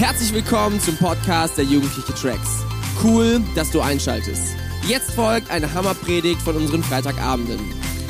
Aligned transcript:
Herzlich 0.00 0.32
willkommen 0.32 0.80
zum 0.80 0.96
Podcast 0.96 1.58
der 1.58 1.66
Jugendliche 1.66 2.14
Tracks. 2.14 2.64
Cool, 3.04 3.42
dass 3.54 3.70
du 3.70 3.82
einschaltest. 3.82 4.56
Jetzt 4.88 5.10
folgt 5.10 5.50
eine 5.50 5.74
Hammerpredigt 5.74 6.40
von 6.40 6.56
unseren 6.56 6.82
Freitagabenden. 6.82 7.58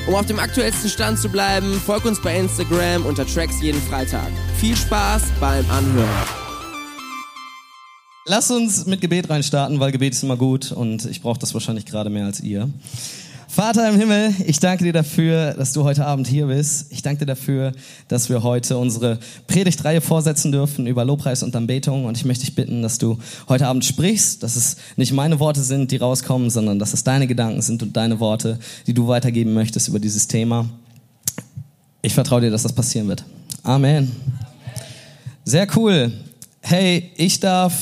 Um 0.06 0.14
auf 0.14 0.24
dem 0.24 0.38
aktuellsten 0.38 0.88
Stand 0.88 1.18
zu 1.18 1.28
bleiben, 1.28 1.74
folg 1.84 2.04
uns 2.04 2.22
bei 2.22 2.38
Instagram 2.38 3.04
unter 3.06 3.26
Tracks 3.26 3.60
jeden 3.60 3.82
Freitag. 3.82 4.28
Viel 4.54 4.76
Spaß 4.76 5.32
beim 5.40 5.68
Anhören. 5.68 6.28
Lass 8.24 8.52
uns 8.52 8.86
mit 8.86 9.00
Gebet 9.00 9.28
reinstarten, 9.28 9.80
weil 9.80 9.90
Gebet 9.90 10.12
ist 10.12 10.22
immer 10.22 10.36
gut 10.36 10.70
und 10.70 11.06
ich 11.06 11.20
brauche 11.20 11.40
das 11.40 11.54
wahrscheinlich 11.54 11.86
gerade 11.86 12.08
mehr 12.08 12.26
als 12.26 12.38
ihr. 12.38 12.70
Vater 13.52 13.88
im 13.88 13.98
Himmel, 13.98 14.32
ich 14.46 14.60
danke 14.60 14.84
dir 14.84 14.92
dafür, 14.92 15.54
dass 15.54 15.72
du 15.72 15.82
heute 15.82 16.06
Abend 16.06 16.28
hier 16.28 16.46
bist. 16.46 16.86
Ich 16.90 17.02
danke 17.02 17.20
dir 17.20 17.26
dafür, 17.26 17.72
dass 18.06 18.28
wir 18.28 18.44
heute 18.44 18.78
unsere 18.78 19.18
Predigtreihe 19.48 20.00
vorsetzen 20.00 20.52
dürfen 20.52 20.86
über 20.86 21.04
Lobpreis 21.04 21.42
und 21.42 21.56
Anbetung. 21.56 22.04
Und 22.04 22.16
ich 22.16 22.24
möchte 22.24 22.46
dich 22.46 22.54
bitten, 22.54 22.80
dass 22.80 22.98
du 22.98 23.18
heute 23.48 23.66
Abend 23.66 23.84
sprichst, 23.84 24.44
dass 24.44 24.54
es 24.54 24.76
nicht 24.94 25.12
meine 25.12 25.40
Worte 25.40 25.64
sind, 25.64 25.90
die 25.90 25.96
rauskommen, 25.96 26.48
sondern 26.48 26.78
dass 26.78 26.94
es 26.94 27.02
deine 27.02 27.26
Gedanken 27.26 27.60
sind 27.60 27.82
und 27.82 27.96
deine 27.96 28.20
Worte, 28.20 28.60
die 28.86 28.94
du 28.94 29.08
weitergeben 29.08 29.52
möchtest 29.52 29.88
über 29.88 29.98
dieses 29.98 30.28
Thema. 30.28 30.68
Ich 32.02 32.14
vertraue 32.14 32.42
dir, 32.42 32.52
dass 32.52 32.62
das 32.62 32.72
passieren 32.72 33.08
wird. 33.08 33.24
Amen. 33.64 34.12
Sehr 35.44 35.66
cool. 35.74 36.12
Hey, 36.60 37.10
ich 37.16 37.40
darf 37.40 37.74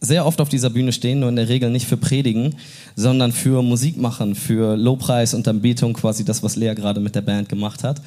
sehr 0.00 0.26
oft 0.26 0.40
auf 0.40 0.48
dieser 0.48 0.70
Bühne 0.70 0.92
stehen, 0.92 1.20
nur 1.20 1.28
in 1.28 1.36
der 1.36 1.48
Regel 1.48 1.70
nicht 1.70 1.86
für 1.86 1.96
Predigen, 1.96 2.56
sondern 2.94 3.32
für 3.32 3.62
Musik 3.62 3.96
machen, 3.96 4.34
für 4.34 4.76
Lobpreis 4.76 5.34
und 5.34 5.48
Anbetung, 5.48 5.94
quasi 5.94 6.24
das, 6.24 6.42
was 6.42 6.56
Lea 6.56 6.74
gerade 6.74 7.00
mit 7.00 7.14
der 7.14 7.22
Band 7.22 7.48
gemacht 7.48 7.82
hat. 7.82 8.00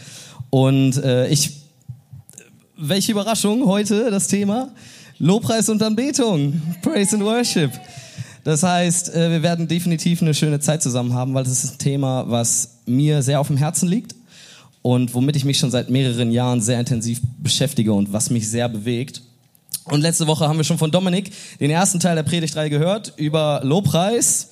Und 0.50 0.98
äh, 0.98 1.28
ich, 1.28 1.52
welche 2.78 3.12
Überraschung 3.12 3.66
heute 3.66 4.12
das 4.12 4.28
Thema? 4.28 4.70
Lobpreis 5.18 5.68
und 5.68 5.84
Anbetung, 5.84 6.62
Praise 6.82 7.16
and 7.16 7.26
Worship. 7.26 7.72
Das 8.44 8.64
heißt, 8.64 9.14
äh, 9.14 9.32
wir 9.32 9.44
werden 9.44 9.68
definitiv 9.68 10.22
eine 10.22 10.34
schöne 10.34 10.60
Zeit 10.60 10.82
zusammen 10.82 11.14
haben, 11.14 11.34
weil 11.34 11.44
das 11.44 11.64
ist 11.64 11.74
ein 11.74 11.78
Thema, 11.78 12.26
was 12.30 12.80
mir 12.86 13.22
sehr 13.22 13.40
auf 13.40 13.48
dem 13.48 13.58
Herzen 13.58 13.90
liegt 13.90 14.16
und 14.82 15.14
womit 15.14 15.36
ich 15.36 15.46
mich 15.46 15.60
schon 15.60 15.72
seit 15.72 15.90
mehreren 15.90 16.32
Jahren 16.32 16.62
sehr 16.62 16.80
intensiv 16.80 17.20
beschäftige 17.38 17.94
und 17.94 18.14
was 18.14 18.30
mich 18.30 18.50
sehr 18.50 18.70
bewegt. 18.70 19.22
Und 19.92 20.02
letzte 20.02 20.28
Woche 20.28 20.48
haben 20.48 20.58
wir 20.58 20.64
schon 20.64 20.78
von 20.78 20.92
Dominik 20.92 21.32
den 21.60 21.72
ersten 21.72 22.00
Teil 22.00 22.16
der 22.16 22.24
Predigtreihe 22.24 22.70
gehört 22.70 23.14
über 23.18 23.62
Lobpreis. 23.64 24.50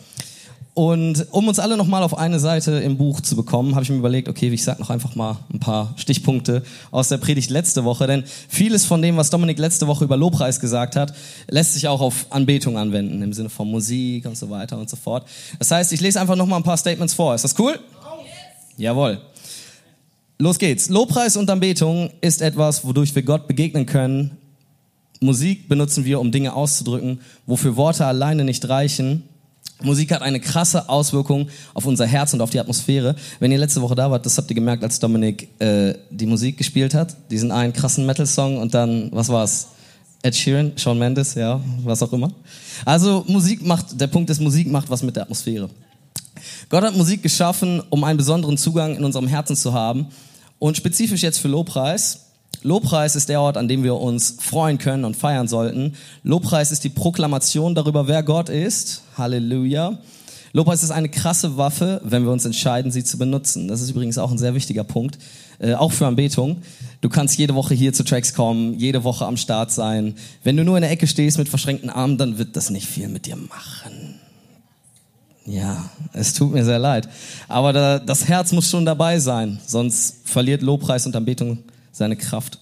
Und 0.74 1.28
um 1.32 1.48
uns 1.48 1.58
alle 1.58 1.76
nochmal 1.76 2.04
auf 2.04 2.18
eine 2.18 2.40
Seite 2.40 2.72
im 2.74 2.98
Buch 2.98 3.22
zu 3.22 3.36
bekommen, 3.36 3.74
habe 3.74 3.84
ich 3.84 3.90
mir 3.90 3.98
überlegt, 3.98 4.30
okay, 4.30 4.50
ich 4.50 4.64
sage 4.64 4.80
noch 4.80 4.92
einfach 4.92 5.16
mal 5.16 5.38
ein 5.52 5.60
paar 5.60 5.94
Stichpunkte 5.98 6.64
aus 6.92 7.10
der 7.10 7.18
Predigt 7.18 7.50
letzte 7.50 7.84
Woche. 7.84 8.06
Denn 8.06 8.24
vieles 8.48 8.86
von 8.86 9.02
dem, 9.02 9.18
was 9.18 9.30
Dominik 9.30 9.58
letzte 9.58 9.88
Woche 9.88 10.04
über 10.04 10.18
Lobpreis 10.18 10.60
gesagt 10.60 10.96
hat, 10.96 11.14
lässt 11.50 11.74
sich 11.74 11.88
auch 11.88 12.02
auf 12.02 12.28
Anbetung 12.30 12.78
anwenden, 12.78 13.22
im 13.22 13.34
Sinne 13.34 13.50
von 13.50 13.70
Musik 13.70 14.26
und 14.26 14.38
so 14.38 14.50
weiter 14.50 14.78
und 14.78 14.90
so 14.90 14.98
fort. 14.98 15.28
Das 15.58 15.72
heißt, 15.72 15.94
ich 15.94 16.02
lese 16.02 16.20
einfach 16.20 16.36
nochmal 16.36 16.60
ein 16.60 16.64
paar 16.64 16.78
Statements 16.78 17.14
vor. 17.16 17.34
Ist 17.34 17.44
das 17.44 17.58
cool? 17.58 17.80
Oh, 18.04 18.24
yes. 18.24 18.78
Jawohl. 18.78 19.20
Los 20.40 20.60
geht's. 20.60 20.90
Lobpreis 20.90 21.38
und 21.38 21.50
Anbetung 21.50 22.12
ist 22.22 22.44
etwas, 22.44 22.86
wodurch 22.86 23.16
wir 23.16 23.24
Gott 23.24 23.48
begegnen 23.48 23.88
können, 23.88 24.38
Musik 25.20 25.68
benutzen 25.68 26.06
wir, 26.06 26.20
um 26.20 26.32
Dinge 26.32 26.54
auszudrücken, 26.54 27.22
wofür 27.46 27.76
Worte 27.76 28.06
alleine 28.06 28.44
nicht 28.44 28.68
reichen. 28.70 29.24
Musik 29.82 30.12
hat 30.12 30.24
eine 30.24 30.40
krasse 30.40 30.90
Auswirkung 30.90 31.50
auf 31.74 31.86
unser 31.86 32.08
Herz 32.08 32.34
und 32.34 32.42
auf 32.42 32.50
die 32.50 32.60
Atmosphäre. 32.60 33.16
Wenn 33.40 33.52
ihr 33.52 33.60
letzte 33.60 33.82
Woche 33.82 33.96
da 33.96 34.10
wart, 34.10 34.26
das 34.26 34.38
habt 34.38 34.50
ihr 34.50 34.56
gemerkt, 34.56 34.84
als 34.84 35.00
Dominik 35.00 35.50
äh, 35.60 35.94
die 36.10 36.26
Musik 36.26 36.58
gespielt 36.58 36.94
hat. 36.96 37.16
Diesen 37.30 37.52
einen 37.52 37.74
krassen 37.74 38.06
Metal-Song 38.06 38.58
und 38.58 38.74
dann, 38.74 39.10
was 39.12 39.30
war's? 39.30 39.68
Ed 40.24 40.36
Sheeran, 40.36 40.74
Shawn 40.78 40.98
Mendes, 40.98 41.36
ja, 41.36 41.62
was 41.84 42.02
auch 42.02 42.12
immer. 42.12 42.32
Also 42.86 43.24
Musik 43.28 43.64
macht, 43.64 44.02
der 44.02 44.08
Punkt 44.08 44.32
ist, 44.32 44.42
Musik 44.42 44.70
macht 44.70 44.90
was 44.90 45.04
mit 45.04 45.16
der 45.16 45.24
Atmosphäre. 45.24 45.70
Gott 46.70 46.84
hat 46.84 46.98
Musik 46.98 47.22
geschaffen, 47.22 47.82
um 47.90 48.04
einen 48.04 48.18
besonderen 48.18 48.58
Zugang 48.58 48.96
in 48.96 49.04
unserem 49.04 49.28
Herzen 49.28 49.56
zu 49.56 49.74
haben. 49.74 50.08
Und 50.60 50.76
spezifisch 50.76 51.22
jetzt 51.22 51.38
für 51.38 51.50
Lobpreis 51.50 52.27
Lobpreis 52.64 53.16
ist 53.16 53.30
der 53.30 53.42
Ort, 53.42 53.58
an 53.58 53.68
dem 53.68 53.84
wir 53.84 53.96
uns 53.96 54.36
freuen 54.40 54.78
können 54.78 55.06
und 55.06 55.16
feiern 55.16 55.48
sollten. 55.48 55.94
Lobpreis 56.24 56.72
ist 56.72 56.84
die 56.84 56.90
Proklamation 56.90 57.76
darüber, 57.76 58.08
wer 58.08 58.24
Gott 58.24 58.50
ist. 58.50 59.04
Halleluja. 59.18 59.98
Lobpreis 60.54 60.82
ist 60.82 60.92
eine 60.92 61.10
krasse 61.10 61.58
Waffe, 61.58 62.02
wenn 62.04 62.24
wir 62.24 62.32
uns 62.32 62.46
entscheiden, 62.46 62.92
sie 62.92 63.04
zu 63.04 63.18
benutzen. 63.18 63.68
Das 63.68 63.82
ist 63.82 63.90
übrigens 63.90 64.18
auch 64.18 64.32
ein 64.32 64.38
sehr 64.38 64.56
wichtiger 64.56 64.84
Punkt, 64.84 65.20
äh, 65.60 65.74
auch 65.74 65.92
für 65.92 66.08
Anbetung. 66.08 66.64
Du 67.02 67.10
kannst 67.10 67.38
jede 67.38 67.54
Woche 67.54 67.76
hier 67.76 67.94
zu 67.94 68.04
Tracks 68.04 68.34
kommen, 68.34 68.74
jede 68.74 69.04
Woche 69.04 69.26
am 69.26 69.38
Start 69.38 69.72
sein. 69.72 70.16
Wenn 70.44 70.58
du 70.58 70.64
nur 70.64 70.78
in 70.78 70.82
der 70.82 70.92
Ecke 70.92 71.06
stehst 71.06 71.38
mit 71.38 71.50
verschränkten 71.50 71.90
Armen, 71.90 72.18
dann 72.18 72.38
wird 72.38 72.56
das 72.56 72.70
nicht 72.70 72.88
viel 72.88 73.08
mit 73.08 73.26
dir 73.28 73.36
machen. 73.36 74.16
Ja, 75.46 75.90
es 76.14 76.34
tut 76.34 76.52
mir 76.52 76.66
sehr 76.66 76.80
leid. 76.80 77.08
Aber 77.48 77.72
da, 77.72 78.00
das 78.00 78.28
Herz 78.28 78.52
muss 78.52 78.70
schon 78.70 78.86
dabei 78.86 79.20
sein, 79.20 79.60
sonst 79.66 80.18
verliert 80.26 80.62
Lobpreis 80.62 81.06
und 81.06 81.16
Anbetung 81.16 81.60
seine 81.98 82.16
Kraft. 82.16 82.60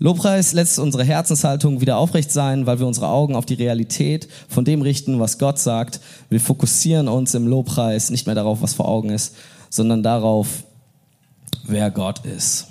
Lobpreis 0.00 0.52
lässt 0.52 0.78
unsere 0.78 1.04
Herzenshaltung 1.04 1.80
wieder 1.80 1.96
aufrecht 1.98 2.32
sein, 2.32 2.66
weil 2.66 2.80
wir 2.80 2.86
unsere 2.86 3.08
Augen 3.08 3.36
auf 3.36 3.46
die 3.46 3.54
Realität 3.54 4.28
von 4.48 4.64
dem 4.64 4.82
richten, 4.82 5.20
was 5.20 5.38
Gott 5.38 5.58
sagt. 5.58 6.00
Wir 6.28 6.40
fokussieren 6.40 7.08
uns 7.08 7.34
im 7.34 7.46
Lobpreis 7.46 8.10
nicht 8.10 8.26
mehr 8.26 8.34
darauf, 8.34 8.60
was 8.60 8.74
vor 8.74 8.88
Augen 8.88 9.10
ist, 9.10 9.36
sondern 9.70 10.02
darauf, 10.02 10.64
wer 11.66 11.90
Gott 11.90 12.26
ist. 12.26 12.66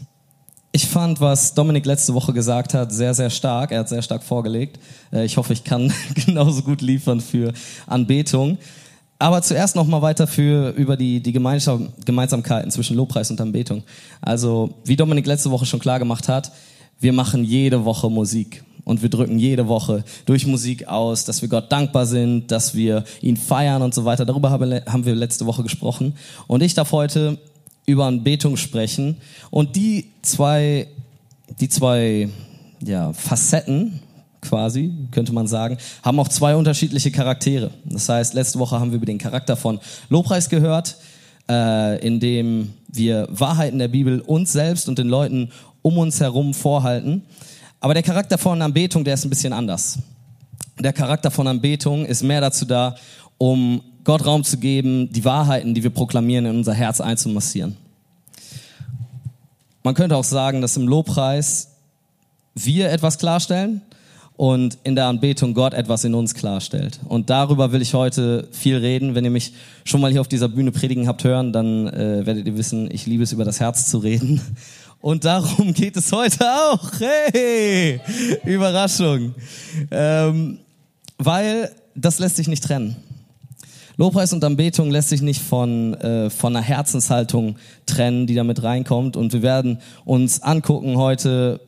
Ich 0.74 0.88
fand, 0.88 1.22
was 1.22 1.54
Dominik 1.54 1.86
letzte 1.86 2.14
Woche 2.14 2.34
gesagt 2.34 2.74
hat, 2.74 2.92
sehr, 2.92 3.14
sehr 3.14 3.30
stark. 3.30 3.72
Er 3.72 3.82
hat 3.82 3.90
sehr 3.90 4.02
stark 4.02 4.24
vorgelegt. 4.24 4.80
Äh, 5.12 5.24
ich 5.24 5.38
hoffe, 5.38 5.54
ich 5.54 5.64
kann 5.64 5.94
genauso 6.26 6.64
gut 6.64 6.82
liefern 6.82 7.22
für 7.22 7.54
Anbetung. 7.86 8.58
Aber 9.24 9.42
zuerst 9.42 9.78
noch 9.78 9.88
mal 9.88 10.02
weiter 10.02 10.28
für, 10.28 10.72
über 10.72 10.98
die, 10.98 11.22
die 11.22 11.32
Gemeinsam, 11.32 11.94
Gemeinsamkeiten 12.04 12.70
zwischen 12.72 12.98
Lobpreis 12.98 13.32
und 13.32 13.40
Anbetung. 13.40 13.84
Also, 14.20 14.74
wie 14.84 14.98
Dominik 14.98 15.26
letzte 15.26 15.50
Woche 15.50 15.66
schon 15.66 15.80
klar 15.80 15.98
gemacht 15.98 16.28
hat, 16.28 16.52
wir 17.00 17.14
machen 17.14 17.46
jede 17.46 17.86
Woche 17.86 18.10
Musik. 18.10 18.66
Und 18.84 19.02
wir 19.02 19.08
drücken 19.08 19.40
jede 19.40 19.70
Woche 19.70 20.04
durch 20.26 20.46
Musik 20.46 20.90
aus, 20.90 21.24
dass 21.24 21.42
wir 21.42 21.48
Gott 21.48 21.72
dankbar 21.72 22.06
sind, 22.06 22.52
dass 22.52 22.76
wir 22.76 23.06
ihn 23.22 23.38
feiern 23.38 23.82
und 23.82 23.94
so 23.94 24.04
weiter. 24.04 24.26
Darüber 24.26 24.52
haben 24.52 25.06
wir 25.06 25.16
letzte 25.16 25.46
Woche 25.46 25.64
gesprochen. 25.64 26.18
Und 26.48 26.62
ich 26.62 26.74
darf 26.74 26.92
heute 26.92 27.38
über 27.86 28.08
Anbetung 28.08 28.58
sprechen. 28.58 29.16
Und 29.52 29.78
die 29.78 30.08
zwei, 30.22 30.88
die 31.62 31.70
zwei 31.70 32.28
ja, 32.82 33.14
Facetten 33.14 34.02
quasi, 34.44 34.92
könnte 35.12 35.34
man 35.34 35.48
sagen, 35.48 35.78
haben 36.04 36.20
auch 36.20 36.28
zwei 36.28 36.56
unterschiedliche 36.56 37.12
Charaktere. 37.12 37.72
Das 37.86 38.08
heißt, 38.08 38.34
letzte 38.34 38.60
Woche 38.60 38.80
haben 38.80 38.92
wir 38.92 38.98
über 38.98 39.06
den 39.06 39.18
Charakter 39.18 39.56
von 39.56 39.80
Lobpreis 40.10 40.50
gehört, 40.50 40.98
äh, 41.50 42.06
in 42.06 42.20
dem 42.20 42.74
wir 42.88 43.28
Wahrheiten 43.32 43.80
der 43.80 43.88
Bibel 43.88 44.20
uns 44.20 44.52
selbst 44.52 44.88
und 44.88 45.00
den 45.00 45.08
Leuten 45.08 45.52
um 45.82 45.98
uns 45.98 46.20
herum 46.20 46.54
vorhalten. 46.54 47.24
Aber 47.80 47.94
der 47.94 48.04
Charakter 48.04 48.38
von 48.38 48.62
Anbetung, 48.62 49.04
der 49.04 49.16
ist 49.16 49.26
ein 49.26 49.30
bisschen 49.30 49.54
anders. 49.54 50.00
Der 50.80 50.94
Charakter 50.94 51.32
von 51.32 51.48
Anbetung 51.48 52.06
ist 52.06 52.24
mehr 52.24 52.42
dazu 52.42 52.66
da, 52.66 52.96
um 53.38 53.82
Gott 54.04 54.26
Raum 54.26 54.44
zu 54.44 54.58
geben, 54.58 55.12
die 55.12 55.26
Wahrheiten, 55.26 55.74
die 55.74 55.84
wir 55.84 55.90
proklamieren, 55.90 56.46
in 56.46 56.58
unser 56.58 56.74
Herz 56.74 57.02
einzumassieren. 57.02 57.78
Man 59.84 59.96
könnte 59.96 60.16
auch 60.16 60.24
sagen, 60.24 60.62
dass 60.62 60.78
im 60.78 60.88
Lobpreis 60.88 61.70
wir 62.56 62.92
etwas 62.92 63.18
klarstellen 63.18 63.82
und 64.36 64.78
in 64.84 64.96
der 64.96 65.06
Anbetung 65.06 65.54
Gott 65.54 65.74
etwas 65.74 66.04
in 66.04 66.16
uns 66.16 66.34
klarstellt. 66.34 67.00
Und 67.08 67.30
darüber 67.30 67.72
will 67.72 67.82
ich 67.82 67.94
heute 67.94 68.48
viel 68.52 68.78
reden. 68.78 69.16
Wenn 69.16 69.26
ihr 69.26 69.32
mich 69.32 69.54
schon 69.84 70.02
mal 70.02 70.12
hier 70.12 70.22
auf 70.22 70.28
dieser 70.28 70.50
Bühne 70.50 70.72
predigen 70.72 71.08
habt 71.08 71.24
hören, 71.24 71.54
dann 71.54 71.88
äh, 71.88 72.26
werdet 72.26 72.48
ihr 72.48 72.58
wissen, 72.58 72.90
ich 72.92 73.06
liebe 73.06 73.24
es 73.24 73.32
über 73.32 73.46
das 73.46 73.60
Herz 73.60 73.90
zu 73.90 74.00
reden. 74.00 74.42
Und 75.02 75.26
darum 75.26 75.74
geht 75.74 75.98
es 75.98 76.12
heute 76.14 76.46
auch. 76.46 76.92
Hey, 77.00 78.00
Überraschung. 78.46 79.36
Ähm, 79.92 80.60
weil 81.18 81.72
das 81.94 82.20
lässt 82.20 82.38
sich 82.38 82.48
nicht 82.48 82.64
trennen. 82.64 82.96
Lobpreis 83.98 84.34
und 84.34 84.44
Anbetung 84.44 84.90
lässt 84.90 85.10
sich 85.10 85.22
nicht 85.22 85.42
von, 85.42 85.94
äh, 85.96 86.30
von 86.30 86.56
einer 86.56 86.66
Herzenshaltung 86.66 87.58
trennen, 87.86 88.26
die 88.26 88.34
damit 88.34 88.64
reinkommt. 88.64 89.16
Und 89.16 89.34
wir 89.34 89.42
werden 89.44 89.80
uns 90.06 90.42
angucken 90.42 90.98
heute, 90.98 91.60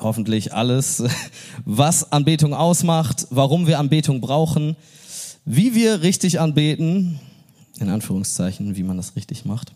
hoffentlich 0.00 0.52
alles, 0.52 1.02
was 1.64 2.12
Anbetung 2.12 2.54
ausmacht, 2.54 3.26
warum 3.30 3.66
wir 3.66 3.78
Anbetung 3.78 4.20
brauchen, 4.20 4.76
wie 5.44 5.74
wir 5.74 6.02
richtig 6.02 6.40
anbeten, 6.40 7.20
in 7.78 7.88
Anführungszeichen, 7.88 8.76
wie 8.76 8.82
man 8.82 8.96
das 8.96 9.16
richtig 9.16 9.44
macht. 9.44 9.72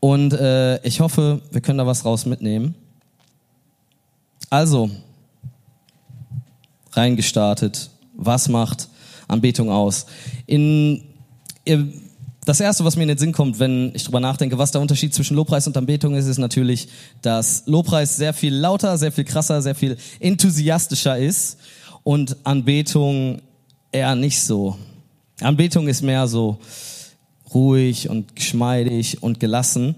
Und 0.00 0.32
äh, 0.32 0.82
ich 0.84 1.00
hoffe, 1.00 1.40
wir 1.50 1.60
können 1.60 1.78
da 1.78 1.86
was 1.86 2.04
raus 2.04 2.26
mitnehmen. 2.26 2.74
Also, 4.50 4.90
reingestartet, 6.92 7.90
was 8.14 8.48
macht 8.48 8.88
Anbetung 9.28 9.70
aus? 9.70 10.06
In, 10.46 11.04
ihr 11.64 11.88
das 12.44 12.58
erste, 12.58 12.84
was 12.84 12.96
mir 12.96 13.02
in 13.02 13.08
den 13.08 13.18
Sinn 13.18 13.32
kommt, 13.32 13.60
wenn 13.60 13.92
ich 13.94 14.02
drüber 14.02 14.18
nachdenke, 14.18 14.58
was 14.58 14.72
der 14.72 14.80
Unterschied 14.80 15.14
zwischen 15.14 15.36
Lobpreis 15.36 15.66
und 15.68 15.76
Anbetung 15.76 16.14
ist, 16.14 16.26
ist 16.26 16.38
natürlich, 16.38 16.88
dass 17.22 17.62
Lobpreis 17.66 18.16
sehr 18.16 18.34
viel 18.34 18.54
lauter, 18.54 18.98
sehr 18.98 19.12
viel 19.12 19.24
krasser, 19.24 19.62
sehr 19.62 19.76
viel 19.76 19.96
enthusiastischer 20.18 21.16
ist 21.16 21.58
und 22.02 22.36
Anbetung 22.42 23.42
eher 23.92 24.16
nicht 24.16 24.42
so. 24.42 24.76
Anbetung 25.40 25.86
ist 25.86 26.02
mehr 26.02 26.26
so 26.26 26.58
ruhig 27.54 28.08
und 28.08 28.34
geschmeidig 28.34 29.22
und 29.22 29.38
gelassen. 29.38 29.94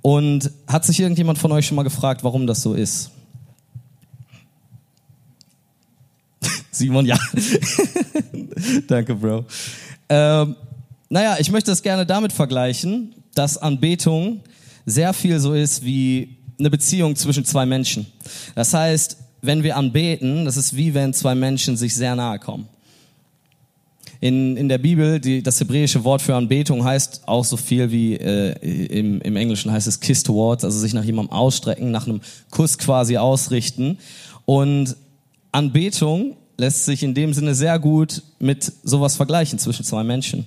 Und 0.00 0.50
hat 0.66 0.84
sich 0.84 0.98
irgendjemand 0.98 1.38
von 1.38 1.52
euch 1.52 1.66
schon 1.66 1.76
mal 1.76 1.82
gefragt, 1.82 2.24
warum 2.24 2.46
das 2.46 2.62
so 2.62 2.74
ist? 2.74 3.10
Simon, 6.70 7.06
ja. 7.06 7.18
Danke, 8.88 9.14
Bro. 9.14 9.44
Ähm, 10.08 10.56
naja, 11.12 11.36
ich 11.38 11.50
möchte 11.50 11.70
es 11.70 11.82
gerne 11.82 12.06
damit 12.06 12.32
vergleichen, 12.32 13.14
dass 13.34 13.58
Anbetung 13.58 14.40
sehr 14.86 15.12
viel 15.12 15.38
so 15.40 15.52
ist 15.52 15.84
wie 15.84 16.38
eine 16.58 16.70
Beziehung 16.70 17.16
zwischen 17.16 17.44
zwei 17.44 17.66
Menschen. 17.66 18.06
Das 18.54 18.72
heißt, 18.72 19.18
wenn 19.42 19.62
wir 19.62 19.76
anbeten, 19.76 20.46
das 20.46 20.56
ist 20.56 20.74
wie 20.74 20.94
wenn 20.94 21.12
zwei 21.12 21.34
Menschen 21.34 21.76
sich 21.76 21.94
sehr 21.94 22.16
nahe 22.16 22.38
kommen. 22.38 22.66
In, 24.20 24.56
in 24.56 24.70
der 24.70 24.78
Bibel, 24.78 25.20
die, 25.20 25.42
das 25.42 25.60
hebräische 25.60 26.02
Wort 26.02 26.22
für 26.22 26.34
Anbetung 26.34 26.82
heißt 26.82 27.24
auch 27.26 27.44
so 27.44 27.58
viel 27.58 27.90
wie 27.90 28.14
äh, 28.14 28.52
im, 28.86 29.20
im 29.20 29.36
Englischen 29.36 29.70
heißt 29.70 29.88
es 29.88 30.00
kiss 30.00 30.22
towards, 30.22 30.64
also 30.64 30.78
sich 30.78 30.94
nach 30.94 31.04
jemandem 31.04 31.32
ausstrecken, 31.32 31.90
nach 31.90 32.06
einem 32.06 32.22
Kuss 32.48 32.78
quasi 32.78 33.18
ausrichten. 33.18 33.98
Und 34.46 34.96
Anbetung 35.50 36.38
lässt 36.56 36.86
sich 36.86 37.02
in 37.02 37.12
dem 37.12 37.34
Sinne 37.34 37.54
sehr 37.54 37.78
gut 37.78 38.22
mit 38.38 38.72
sowas 38.82 39.16
vergleichen 39.16 39.58
zwischen 39.58 39.84
zwei 39.84 40.04
Menschen. 40.04 40.46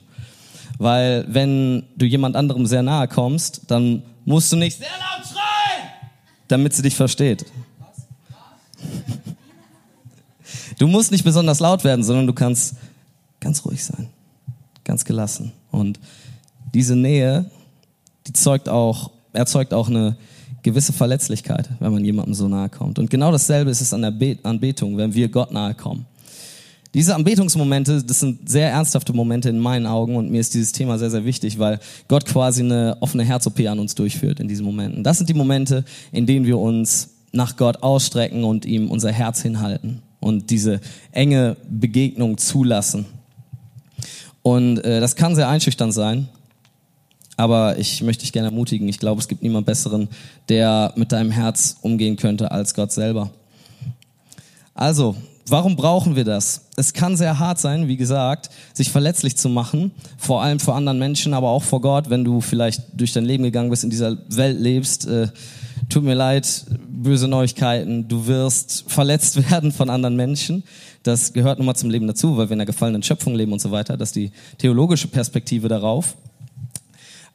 Weil 0.77 1.25
wenn 1.27 1.83
du 1.95 2.06
jemand 2.06 2.36
anderem 2.36 2.66
sehr 2.66 2.83
nahe 2.83 3.07
kommst, 3.07 3.62
dann 3.68 4.04
musst 4.25 4.51
du 4.51 4.57
nicht 4.57 4.77
sehr 4.77 4.88
laut 4.88 5.25
schreien, 5.25 5.89
damit 6.48 6.74
sie 6.74 6.81
dich 6.81 6.95
versteht. 6.95 7.45
Du 10.77 10.88
musst 10.88 11.10
nicht 11.10 11.24
besonders 11.24 11.62
laut 11.62 11.86
werden, 11.86 12.04
sondern 12.04 12.27
du 12.27 12.33
kannst 12.33 12.75
ganz 13.39 13.63
ruhig 13.63 13.81
sein, 13.81 14.10
ganz 14.83 15.06
gelassen. 15.06 15.54
Und 15.72 16.01
diese 16.74 16.98
Nähe, 16.98 17.50
die 18.27 18.33
zeugt 18.33 18.68
auch, 18.68 19.12
erzeugt 19.31 19.74
auch 19.74 19.88
eine 19.88 20.18
gewisse 20.63 20.92
Verletzlichkeit, 20.92 21.69
wenn 21.80 21.94
man 21.94 22.04
jemandem 22.04 22.33
so 22.33 22.48
nahe 22.48 22.69
kommt. 22.69 23.00
Und 23.00 23.10
genau 23.10 23.31
dasselbe 23.31 23.72
ist 23.72 23.81
es 23.81 23.94
an 23.94 24.01
der 24.01 24.38
Anbetung, 24.44 24.98
wenn 24.98 25.13
wir 25.13 25.30
Gott 25.30 25.51
nahe 25.51 25.75
kommen. 25.75 26.06
Diese 26.95 27.13
Anbetungsmomente, 27.13 28.01
das 28.06 28.21
sind 28.21 28.47
sehr 28.47 28.71
ernsthafte 28.71 29.12
Momente 29.12 29.50
in 29.50 29.59
meinen 29.59 29.86
Augen 29.86 30.15
und 30.15 30.31
mir 30.31 30.39
ist 30.39 30.53
dieses 30.53 30.71
Thema 30.71 30.97
sehr, 30.97 31.12
sehr 31.12 31.25
wichtig, 31.25 31.59
weil 31.59 31.81
Gott 32.07 32.25
quasi 32.25 32.62
eine 32.62 32.95
offene 33.01 33.25
Herz-OP 33.25 33.59
an 33.68 33.80
uns 33.80 33.95
durchführt 33.95 34.39
in 34.39 34.47
diesen 34.47 34.65
Momenten. 34.65 35.03
Das 35.03 35.18
sind 35.18 35.27
die 35.27 35.33
Momente, 35.33 35.83
in 36.13 36.25
denen 36.25 36.45
wir 36.45 36.57
uns 36.57 37.09
nach 37.33 37.57
Gott 37.57 37.83
ausstrecken 37.83 38.45
und 38.45 38.65
ihm 38.65 38.89
unser 38.89 39.12
Herz 39.12 39.42
hinhalten 39.42 40.03
und 40.21 40.50
diese 40.51 40.80
enge 41.12 41.57
Begegnung 41.69 42.38
zulassen. 42.38 43.06
Und 44.41 44.77
äh, 44.86 45.01
das 45.01 45.18
kann 45.18 45.36
sehr 45.36 45.50
einschüchternd 45.50 45.94
sein, 45.94 46.30
aber 47.36 47.77
ich 47.77 48.03
möchte 48.03 48.21
dich 48.21 48.31
gerne 48.31 48.48
ermutigen. 48.48 48.88
Ich 48.88 49.00
glaube, 49.00 49.19
es 49.19 49.27
gibt 49.27 49.44
niemand 49.44 49.65
Besseren, 49.65 50.07
der 50.48 50.94
mit 50.95 51.12
deinem 51.12 51.31
Herz 51.31 51.75
umgehen 51.81 52.15
könnte 52.15 52.51
als 52.51 52.74
Gott 52.74 52.94
selber. 52.94 53.31
Also, 54.74 55.18
Warum 55.47 55.75
brauchen 55.75 56.15
wir 56.15 56.24
das? 56.24 56.62
Es 56.75 56.94
kann 56.94 57.18
sehr 57.18 57.38
hart 57.38 57.59
sein, 57.59 57.88
wie 57.88 57.97
gesagt, 57.97 58.50
sich 58.74 58.92
verletzlich 58.92 59.38
zu 59.38 59.47
machen, 59.47 59.92
vor 60.18 60.42
allem 60.42 60.59
vor 60.59 60.75
anderen 60.75 60.97
Menschen, 60.97 61.36
aber 61.36 61.50
auch 61.50 61.62
vor 61.62 61.81
Gott, 61.81 62.09
wenn 62.09 62.24
du 62.24 62.42
vielleicht 62.42 62.81
durch 62.94 63.13
dein 63.13 63.25
Leben 63.25 63.44
gegangen 63.44 63.69
bist, 63.69 63.83
in 63.83 63.92
dieser 63.92 64.18
Welt 64.30 64.59
lebst. 64.59 65.06
Äh, 65.06 65.27
tut 65.88 66.03
mir 66.03 66.15
leid, 66.15 66.65
böse 66.89 67.27
Neuigkeiten, 67.27 68.07
du 68.07 68.25
wirst 68.25 68.86
verletzt 68.88 69.51
werden 69.51 69.71
von 69.71 69.92
anderen 69.92 70.15
Menschen. 70.15 70.63
Das 71.03 71.31
gehört 71.31 71.59
nun 71.59 71.68
mal 71.68 71.75
zum 71.75 71.91
Leben 71.91 72.07
dazu, 72.07 72.38
weil 72.38 72.50
wir 72.50 72.53
in 72.53 72.62
einer 72.62 72.65
gefallenen 72.65 73.03
Schöpfung 73.03 73.36
leben 73.36 73.53
und 73.53 73.62
so 73.62 73.69
weiter. 73.69 73.98
Das 73.98 74.09
ist 74.09 74.15
die 74.15 74.31
theologische 74.57 75.07
Perspektive 75.07 75.68
darauf. 75.68 76.15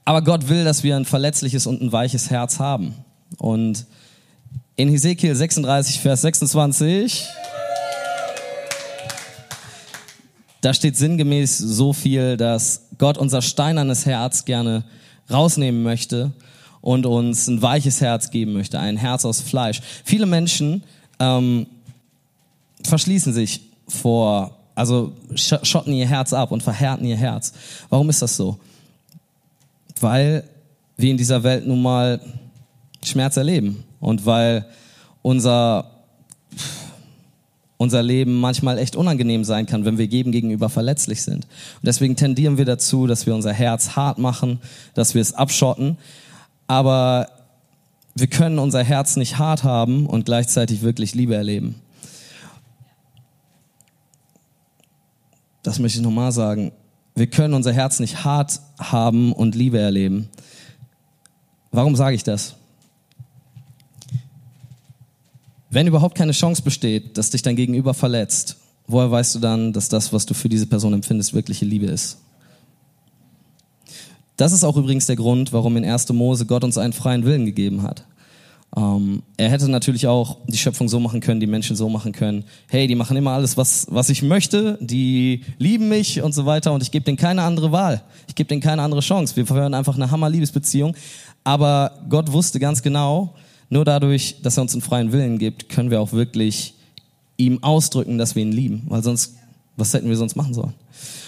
Aber 0.05 0.23
Gott 0.23 0.49
will, 0.49 0.65
dass 0.65 0.83
wir 0.83 0.97
ein 0.97 1.05
verletzliches 1.05 1.69
und 1.69 1.81
ein 1.81 1.93
weiches 1.93 2.31
Herz 2.31 2.59
haben. 2.59 2.95
Und 3.39 3.87
in 4.75 4.89
Hesekiel 4.89 5.37
36, 5.37 6.01
Vers 6.01 6.23
26 6.23 7.29
Da 10.61 10.75
steht 10.75 10.97
sinngemäß 10.97 11.59
so 11.59 11.93
viel, 11.93 12.37
dass 12.37 12.83
Gott 12.99 13.17
unser 13.17 13.43
steinernes 13.43 14.05
Herz 14.05 14.45
gerne 14.45 14.85
rausnehmen 15.31 15.83
möchte 15.83 16.33
und 16.81 17.07
uns 17.07 17.47
ein 17.47 17.63
weiches 17.63 18.01
Herz 18.01 18.31
geben 18.31 18.53
möchte, 18.53 18.79
ein 18.79 18.97
Herz 18.97 19.25
aus 19.25 19.41
Fleisch. 19.41 19.81
Viele 20.05 20.27
Menschen 20.27 20.83
ähm, 21.19 21.67
verschließen 22.85 23.33
sich 23.33 23.61
vor, 23.89 24.57
also 24.75 25.13
schotten 25.35 25.93
ihr 25.93 26.09
Herz 26.09 26.33
ab 26.33 26.53
und 26.53 26.63
verhärten 26.63 27.05
ihr 27.05 27.17
Herz. 27.17 27.53
Warum 27.89 28.09
ist 28.11 28.23
das 28.23 28.37
so? 28.37 28.59
Weil 30.01 30.45
wir 30.97 31.11
in 31.11 31.17
dieser 31.17 31.43
Welt 31.43 31.67
nun 31.67 31.83
mal 31.83 32.21
Schmerz 33.03 33.37
erleben 33.37 33.85
und 34.01 34.27
weil 34.27 34.67
unser 35.23 36.00
unser 37.81 38.03
Leben 38.03 38.39
manchmal 38.39 38.77
echt 38.77 38.95
unangenehm 38.95 39.43
sein 39.43 39.65
kann, 39.65 39.87
wenn 39.87 39.97
wir 39.97 40.05
jedem 40.05 40.33
gegenüber 40.33 40.69
verletzlich 40.69 41.23
sind. 41.23 41.47
Und 41.47 41.87
deswegen 41.87 42.15
tendieren 42.15 42.59
wir 42.59 42.67
dazu, 42.67 43.07
dass 43.07 43.25
wir 43.25 43.35
unser 43.35 43.55
Herz 43.55 43.97
hart 43.97 44.19
machen, 44.19 44.61
dass 44.93 45.15
wir 45.15 45.23
es 45.23 45.33
abschotten. 45.33 45.97
Aber 46.67 47.31
wir 48.15 48.27
können 48.27 48.59
unser 48.59 48.85
Herz 48.85 49.17
nicht 49.17 49.39
hart 49.39 49.65
haben 49.65 50.05
und 50.05 50.27
gleichzeitig 50.27 50.83
wirklich 50.83 51.15
Liebe 51.15 51.35
erleben. 51.35 51.77
Das 55.63 55.79
möchte 55.79 56.01
ich 56.01 56.05
nochmal 56.05 56.33
sagen. 56.33 56.73
Wir 57.15 57.29
können 57.29 57.55
unser 57.55 57.73
Herz 57.73 57.99
nicht 57.99 58.25
hart 58.25 58.61
haben 58.79 59.33
und 59.33 59.55
Liebe 59.55 59.79
erleben. 59.79 60.29
Warum 61.73 61.97
sage 61.97 62.15
ich 62.15 62.25
das? 62.25 62.57
Wenn 65.71 65.87
überhaupt 65.87 66.17
keine 66.17 66.33
Chance 66.33 66.63
besteht, 66.63 67.17
dass 67.17 67.31
dich 67.31 67.43
dein 67.43 67.57
Gegenüber 67.57 67.95
verletzt, 67.95 68.57
woher 68.89 69.11
weißt 69.11 69.37
du 69.37 69.39
dann, 69.39 69.73
dass 69.73 69.89
das, 69.89 70.13
was 70.13 70.27
du 70.27 70.35
für 70.35 70.49
diese 70.49 70.67
Person 70.67 70.93
empfindest, 70.93 71.33
wirkliche 71.33 71.65
Liebe 71.65 71.87
ist? 71.87 72.19
Das 74.37 74.53
ist 74.53 74.65
auch 74.65 74.77
übrigens 74.77 75.07
der 75.07 75.17
Grund, 75.17 75.53
warum 75.53 75.77
in 75.77 75.85
1. 75.85 76.13
Mose 76.13 76.47
Gott 76.47 76.65
uns 76.65 76.77
einen 76.77 76.93
freien 76.93 77.25
Willen 77.25 77.47
gegeben 77.47 77.83
hat. 77.83 78.05
Ähm, 78.77 79.23
er 79.37 79.51
hätte 79.51 79.69
natürlich 79.71 80.07
auch 80.07 80.39
die 80.47 80.57
Schöpfung 80.57 80.89
so 80.89 80.99
machen 80.99 81.21
können, 81.21 81.41
die 81.41 81.47
Menschen 81.47 81.77
so 81.77 81.89
machen 81.89 82.13
können. 82.13 82.45
Hey, 82.69 82.87
die 82.87 82.95
machen 82.95 83.17
immer 83.17 83.33
alles, 83.33 83.57
was, 83.57 83.87
was 83.91 84.09
ich 84.09 84.23
möchte, 84.23 84.79
die 84.81 85.45
lieben 85.59 85.89
mich 85.89 86.23
und 86.23 86.33
so 86.33 86.47
weiter 86.47 86.73
und 86.73 86.83
ich 86.83 86.91
gebe 86.91 87.05
denen 87.05 87.17
keine 87.17 87.43
andere 87.43 87.71
Wahl. 87.73 88.03
Ich 88.29 88.35
gebe 88.35 88.49
denen 88.49 88.61
keine 88.61 88.83
andere 88.83 89.01
Chance. 89.01 89.37
Wir 89.37 89.47
verhören 89.47 89.75
einfach 89.75 89.97
eine 89.97 90.11
Hammer-Liebesbeziehung. 90.11 90.97
Aber 91.43 91.93
Gott 92.09 92.33
wusste 92.33 92.61
ganz 92.61 92.83
genau, 92.83 93.35
nur 93.71 93.85
dadurch, 93.85 94.43
dass 94.43 94.59
er 94.59 94.63
uns 94.63 94.75
einen 94.75 94.83
freien 94.83 95.13
Willen 95.13 95.39
gibt, 95.39 95.69
können 95.69 95.91
wir 95.91 96.01
auch 96.01 96.13
wirklich 96.13 96.75
ihm 97.37 97.63
ausdrücken, 97.63 98.19
dass 98.19 98.35
wir 98.35 98.43
ihn 98.43 98.53
lieben. 98.53 98.83
Weil 98.89 99.03
sonst, 99.03 99.37
was 99.77 99.95
hätten 99.95 100.09
wir 100.09 100.17
sonst 100.17 100.37
machen 100.37 100.53
sollen? 100.53 100.75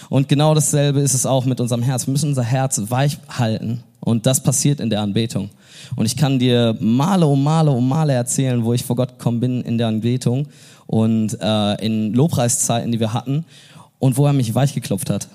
Und 0.09 0.29
genau 0.29 0.53
dasselbe 0.53 0.99
ist 0.99 1.13
es 1.13 1.25
auch 1.25 1.45
mit 1.45 1.59
unserem 1.59 1.81
Herz. 1.81 2.05
Wir 2.05 2.11
müssen 2.11 2.29
unser 2.29 2.43
Herz 2.43 2.79
weich 2.89 3.17
halten. 3.29 3.83
Und 4.01 4.25
das 4.25 4.43
passiert 4.43 4.81
in 4.81 4.89
der 4.89 5.01
Anbetung. 5.01 5.49
Und 5.95 6.05
ich 6.05 6.17
kann 6.17 6.37
dir 6.37 6.75
Male 6.79 7.25
um 7.25 7.41
Male 7.41 7.71
um 7.71 7.87
Male 7.87 8.13
erzählen, 8.13 8.63
wo 8.63 8.73
ich 8.73 8.83
vor 8.83 8.97
Gott 8.97 9.17
gekommen 9.17 9.39
bin 9.39 9.61
in 9.61 9.77
der 9.77 9.87
Anbetung 9.87 10.47
und 10.85 11.37
äh, 11.41 11.85
in 11.85 12.13
Lobpreiszeiten, 12.13 12.91
die 12.91 12.99
wir 12.99 13.13
hatten 13.13 13.45
und 13.99 14.17
wo 14.17 14.25
er 14.25 14.33
mich 14.33 14.53
weich 14.53 14.73
geklopft 14.73 15.09
hat. 15.09 15.29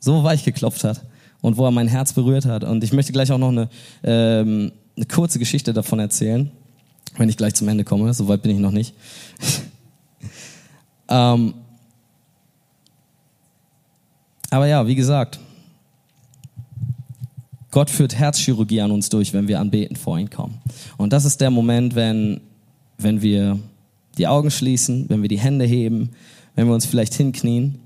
So 0.00 0.24
weich 0.24 0.44
geklopft 0.44 0.84
hat 0.84 1.02
und 1.42 1.58
wo 1.58 1.66
er 1.66 1.70
mein 1.70 1.88
Herz 1.88 2.14
berührt 2.14 2.46
hat. 2.46 2.64
Und 2.64 2.82
ich 2.82 2.92
möchte 2.92 3.12
gleich 3.12 3.30
auch 3.30 3.38
noch 3.38 3.50
eine 3.50 3.68
ähm, 4.02 4.72
eine 4.98 5.06
kurze 5.06 5.38
Geschichte 5.38 5.72
davon 5.72 6.00
erzählen, 6.00 6.50
wenn 7.16 7.28
ich 7.28 7.36
gleich 7.36 7.54
zum 7.54 7.68
Ende 7.68 7.84
komme. 7.84 8.12
Soweit 8.12 8.42
bin 8.42 8.50
ich 8.50 8.58
noch 8.58 8.72
nicht. 8.72 8.94
ähm, 11.08 11.54
aber 14.50 14.66
ja, 14.66 14.86
wie 14.88 14.96
gesagt, 14.96 15.38
Gott 17.70 17.90
führt 17.90 18.16
Herzchirurgie 18.16 18.80
an 18.80 18.90
uns 18.90 19.08
durch, 19.08 19.32
wenn 19.32 19.46
wir 19.46 19.60
anbeten 19.60 19.94
vor 19.94 20.18
ihn 20.18 20.30
kommen. 20.30 20.58
Und 20.96 21.12
das 21.12 21.24
ist 21.24 21.40
der 21.40 21.50
Moment, 21.50 21.94
wenn, 21.94 22.40
wenn 22.96 23.22
wir 23.22 23.58
die 24.16 24.26
Augen 24.26 24.50
schließen, 24.50 25.08
wenn 25.08 25.22
wir 25.22 25.28
die 25.28 25.38
Hände 25.38 25.64
heben, 25.64 26.10
wenn 26.56 26.66
wir 26.66 26.74
uns 26.74 26.86
vielleicht 26.86 27.14
hinknien 27.14 27.78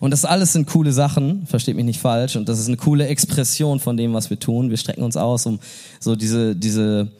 und 0.00 0.10
das 0.10 0.24
alles 0.24 0.52
sind 0.52 0.66
coole 0.66 0.92
Sachen, 0.92 1.46
versteht 1.46 1.76
mich 1.76 1.84
nicht 1.84 2.00
falsch, 2.00 2.36
und 2.36 2.48
das 2.48 2.58
ist 2.58 2.68
eine 2.68 2.76
coole 2.76 3.06
Expression 3.06 3.80
von 3.80 3.96
dem, 3.96 4.12
was 4.14 4.30
wir 4.30 4.38
tun. 4.38 4.70
Wir 4.70 4.76
strecken 4.76 5.02
uns 5.02 5.16
aus, 5.16 5.46
um 5.46 5.58
so 6.00 6.16
diese, 6.16 6.54
diese, 6.54 7.12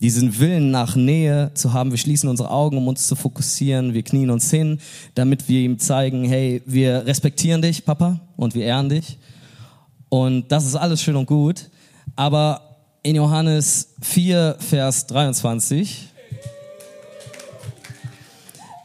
diesen 0.00 0.38
Willen 0.38 0.70
nach 0.70 0.96
Nähe 0.96 1.50
zu 1.54 1.72
haben. 1.72 1.90
Wir 1.90 1.98
schließen 1.98 2.28
unsere 2.28 2.50
Augen, 2.50 2.76
um 2.76 2.88
uns 2.88 3.06
zu 3.06 3.16
fokussieren. 3.16 3.94
Wir 3.94 4.02
knien 4.02 4.30
uns 4.30 4.50
hin, 4.50 4.80
damit 5.14 5.48
wir 5.48 5.60
ihm 5.60 5.78
zeigen, 5.78 6.24
hey, 6.24 6.62
wir 6.66 7.06
respektieren 7.06 7.62
dich, 7.62 7.84
Papa, 7.84 8.20
und 8.36 8.54
wir 8.54 8.64
ehren 8.64 8.88
dich. 8.88 9.18
Und 10.08 10.52
das 10.52 10.66
ist 10.66 10.76
alles 10.76 11.02
schön 11.02 11.16
und 11.16 11.26
gut. 11.26 11.70
Aber 12.16 12.76
in 13.02 13.16
Johannes 13.16 13.94
4, 14.00 14.56
Vers 14.58 15.06
23, 15.08 16.08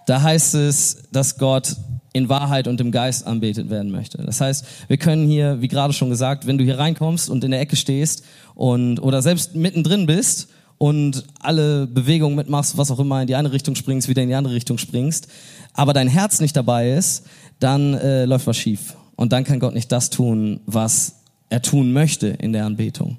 da 0.06 0.22
heißt 0.22 0.56
es, 0.56 1.04
dass 1.12 1.38
Gott 1.38 1.76
in 2.14 2.30
Wahrheit 2.30 2.68
und 2.68 2.82
im 2.82 2.92
Geist 2.92 3.26
anbetet 3.28 3.70
werden 3.70 3.92
möchte. 3.92 4.18
Das 4.20 4.42
heißt, 4.42 4.66
wir 4.88 4.98
können 4.98 5.28
hier, 5.28 5.62
wie 5.62 5.68
gerade 5.68 5.94
schon 5.94 6.10
gesagt, 6.10 6.48
wenn 6.48 6.58
du 6.58 6.64
hier 6.64 6.80
reinkommst 6.80 7.30
und 7.30 7.44
in 7.44 7.52
der 7.52 7.62
Ecke 7.62 7.76
stehst 7.76 8.24
und 8.56 9.00
oder 9.00 9.22
selbst 9.22 9.56
mittendrin 9.56 10.06
bist 10.06 10.50
und 10.78 11.26
alle 11.40 11.86
Bewegungen 11.86 12.36
mitmachst, 12.36 12.78
was 12.78 12.90
auch 12.90 13.00
immer, 13.00 13.22
in 13.22 13.28
die 13.28 13.36
eine 13.36 13.52
Richtung 13.52 13.76
springst, 13.76 14.08
wieder 14.08 14.24
in 14.24 14.30
die 14.30 14.36
andere 14.36 14.56
Richtung 14.56 14.78
springst, 14.78 15.28
aber 15.74 15.94
dein 15.94 16.08
Herz 16.08 16.40
nicht 16.40 16.56
dabei 16.56 16.92
ist, 16.92 17.26
dann 17.60 17.94
äh, 17.94 18.26
läuft 18.26 18.48
was 18.48 18.58
schief. 18.58 18.96
Und 19.16 19.34
dann 19.34 19.44
kann 19.44 19.60
Gott 19.60 19.74
nicht 19.74 19.92
das 19.92 20.10
tun, 20.10 20.62
was 20.66 21.16
er 21.50 21.62
tun 21.62 21.92
möchte 21.92 22.28
in 22.28 22.54
der 22.54 22.66
Anbetung. 22.66 23.18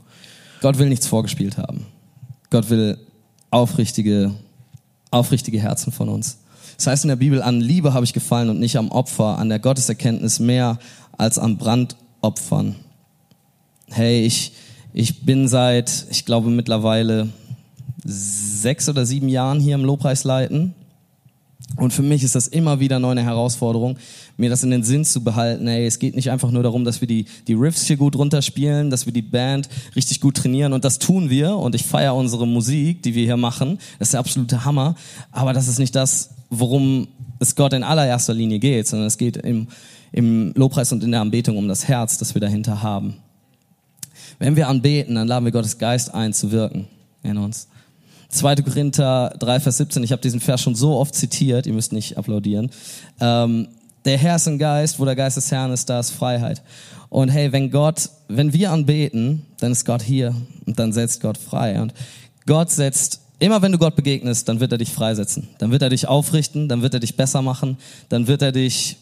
Gott 0.62 0.78
will 0.78 0.88
nichts 0.88 1.06
vorgespielt 1.06 1.59
haben. 1.59 1.87
Gott 2.49 2.70
will 2.70 2.99
aufrichtige, 3.50 4.35
aufrichtige 5.11 5.61
Herzen 5.61 5.92
von 5.92 6.09
uns. 6.09 6.38
Das 6.81 6.87
heißt 6.87 7.05
in 7.05 7.09
der 7.09 7.17
Bibel, 7.17 7.43
an 7.43 7.61
Liebe 7.61 7.93
habe 7.93 8.07
ich 8.07 8.15
gefallen 8.15 8.49
und 8.49 8.59
nicht 8.59 8.79
am 8.79 8.91
Opfer, 8.91 9.37
an 9.37 9.51
der 9.51 9.59
Gotteserkenntnis 9.59 10.41
mehr 10.41 10.79
als 11.19 11.39
an 11.39 11.59
Brandopfern. 11.59 12.75
Hey, 13.91 14.25
ich, 14.25 14.55
ich 14.95 15.27
bin 15.27 15.47
seit, 15.47 16.07
ich 16.09 16.25
glaube 16.25 16.49
mittlerweile 16.49 17.29
sechs 18.03 18.89
oder 18.89 19.05
sieben 19.05 19.29
Jahren 19.29 19.61
hier 19.61 19.75
im 19.75 19.85
Lobpreis 19.85 20.25
leiten. 20.25 20.75
Und 21.77 21.93
für 21.93 22.03
mich 22.03 22.25
ist 22.25 22.35
das 22.35 22.49
immer 22.49 22.81
wieder 22.81 22.99
neu 22.99 23.11
eine 23.11 23.23
Herausforderung, 23.23 23.97
mir 24.37 24.50
das 24.50 24.62
in 24.62 24.71
den 24.71 24.83
Sinn 24.83 25.05
zu 25.05 25.23
behalten. 25.23 25.69
Ey, 25.69 25.87
es 25.87 25.99
geht 25.99 26.17
nicht 26.17 26.31
einfach 26.31 26.50
nur 26.50 26.62
darum, 26.62 26.85
dass 26.85 27.00
wir 27.00 27.09
die, 27.09 27.27
die 27.47 27.55
Riffs 27.55 27.87
hier 27.87 27.97
gut 27.97 28.17
runterspielen, 28.17 28.91
dass 28.91 29.07
wir 29.07 29.12
die 29.12 29.23
Band 29.23 29.69
richtig 29.95 30.21
gut 30.21 30.37
trainieren. 30.37 30.73
Und 30.73 30.85
das 30.85 30.99
tun 30.99 31.31
wir. 31.31 31.57
Und 31.57 31.75
ich 31.75 31.85
feiere 31.85 32.15
unsere 32.15 32.47
Musik, 32.47 33.03
die 33.03 33.15
wir 33.15 33.25
hier 33.25 33.37
machen. 33.37 33.79
Das 33.99 34.09
ist 34.09 34.12
der 34.15 34.21
absolute 34.21 34.65
Hammer. 34.65 34.97
Aber 35.31 35.53
das 35.53 35.69
ist 35.69 35.79
nicht 35.79 35.95
das, 35.95 36.31
worum 36.50 37.09
es 37.39 37.55
Gott 37.55 37.73
in 37.73 37.83
allererster 37.83 38.35
Linie 38.35 38.59
geht, 38.59 38.89
sondern 38.89 39.07
es 39.07 39.17
geht 39.17 39.37
im, 39.37 39.69
im 40.12 40.53
Lobpreis 40.55 40.93
und 40.93 41.05
in 41.05 41.12
der 41.12 41.21
Anbetung 41.21 41.57
um 41.57 41.69
das 41.69 41.89
Herz, 41.89 42.19
das 42.19 42.35
wir 42.35 42.41
dahinter 42.41 42.83
haben. 42.83 43.15
Wenn 44.39 44.57
wir 44.57 44.69
anbeten, 44.69 45.15
dann 45.15 45.29
laden 45.29 45.45
wir 45.45 45.53
Gottes 45.53 45.79
Geist 45.79 46.12
ein 46.12 46.33
zu 46.33 46.50
wirken 46.50 46.89
in 47.23 47.37
uns. 47.37 47.69
2. 48.31 48.57
Korinther 48.57 49.35
3, 49.39 49.61
Vers 49.61 49.77
17, 49.79 50.03
ich 50.05 50.13
habe 50.13 50.23
diesen 50.23 50.41
Vers 50.41 50.63
schon 50.63 50.75
so 50.75 50.97
oft 50.97 51.15
zitiert, 51.15 51.67
ihr 51.67 51.73
müsst 51.73 51.93
nicht 51.93 52.17
applaudieren. 52.17 52.71
Ähm, 53.21 53.69
der 54.05 54.17
Herr 54.17 54.37
ist 54.37 54.49
ein 54.49 54.59
Geist, 54.59 54.99
wo 54.99 55.05
der 55.05 55.17
Geist 55.17 55.37
des 55.37 55.51
Herrn 55.51 55.73
ist, 55.73 55.91
da 55.91 56.01
ist 56.01 56.11
Freiheit. 56.11 56.63
Und 57.09 57.29
hey, 57.29 57.53
wenn 57.53 57.71
Gott, 57.71 58.09
wenn 58.29 58.53
wir 58.53 58.71
anbeten, 58.71 59.45
dann 59.59 59.73
ist 59.73 59.85
Gott 59.85 60.03
hier 60.03 60.35
und 60.65 60.79
dann 60.79 60.93
setzt 60.93 61.21
Gott 61.21 61.37
frei. 61.37 61.83
Und 61.83 61.93
Gott 62.47 62.71
setzt, 62.71 63.21
immer 63.41 63.63
wenn 63.63 63.73
du 63.73 63.79
Gott 63.79 63.97
begegnest, 63.97 64.49
dann 64.49 64.61
wird 64.61 64.73
er 64.73 64.79
dich 64.79 64.93
freisetzen. 64.93 65.49
Dann 65.59 65.73
wird 65.73 65.83
er 65.83 65.91
dich 65.91 66.07
aufrichten, 66.07 66.69
dann 66.69 66.83
wird 66.83 66.95
er 66.95 67.01
dich 67.01 67.17
besser 67.17 67.43
machen, 67.43 67.79
dann 68.09 68.29
wird 68.29 68.43
er 68.43 68.53
dich 68.53 68.97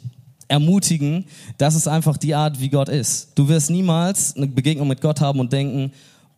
ermutigen. 0.48 1.26
Das 1.58 1.74
ist 1.74 1.86
einfach 1.86 2.16
die 2.16 2.34
Art, 2.34 2.60
wie 2.60 2.70
Gott 2.70 2.88
ist. 2.88 3.32
Du 3.34 3.48
wirst 3.48 3.70
niemals 3.70 4.34
eine 4.36 4.46
Begegnung 4.46 4.88
mit 4.88 5.02
Gott 5.02 5.20
haben 5.20 5.38
und 5.38 5.52
denken, 5.52 5.92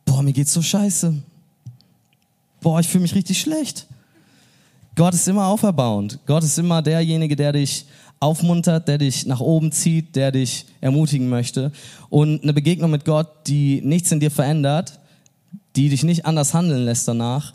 boah, 0.05 0.23
mir 0.23 0.33
geht's 0.33 0.53
so 0.53 0.61
scheiße 0.61 1.23
boah, 2.61 2.81
ich 2.81 2.89
fühle 2.89 3.03
mich 3.03 3.15
richtig 3.15 3.41
schlecht. 3.41 3.87
Gott 4.97 5.15
ist 5.15 5.29
immer 5.29 5.47
auferbauend. 5.47 6.19
Gott 6.27 6.45
ist 6.45 6.59
immer 6.59 6.83
derjenige, 6.83 7.37
der 7.37 7.53
dich 7.53 7.87
aufmuntert, 8.19 8.87
der 8.87 8.99
dich 8.99 9.25
nach 9.25 9.41
oben 9.41 9.73
zieht, 9.73 10.15
der 10.15 10.31
dich 10.31 10.67
ermutigen 10.81 11.29
möchte. 11.29 11.73
Und 12.11 12.43
eine 12.43 12.53
Begegnung 12.53 12.91
mit 12.91 13.05
Gott, 13.05 13.29
die 13.47 13.81
nichts 13.83 14.13
in 14.13 14.21
dir 14.21 14.31
verändert, 14.31 15.01
die 15.77 15.89
dich 15.89 16.05
nicht 16.05 16.27
anders 16.27 16.53
handeln 16.53 16.85
lässt 16.85 17.09
danach, 17.09 17.55